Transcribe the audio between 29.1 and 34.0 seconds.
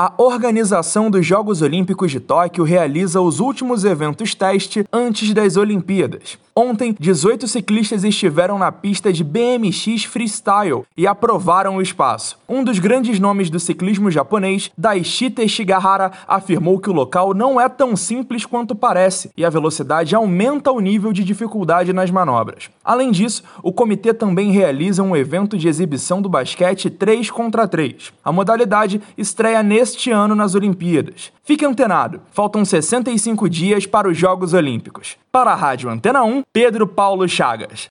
estreia neste ano nas Olimpíadas. Fique antenado, faltam 65 dias